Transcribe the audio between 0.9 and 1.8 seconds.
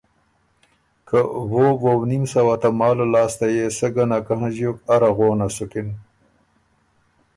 که وو